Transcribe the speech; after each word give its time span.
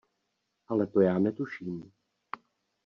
Ale 0.67 0.87
to 0.87 1.01
já 1.01 1.19
netuším. 1.19 1.91